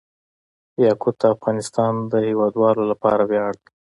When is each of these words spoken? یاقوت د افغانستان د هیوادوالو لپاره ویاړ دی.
یاقوت 0.85 1.15
د 1.21 1.23
افغانستان 1.35 1.93
د 2.11 2.13
هیوادوالو 2.27 2.83
لپاره 2.91 3.21
ویاړ 3.29 3.53
دی. 3.63 3.71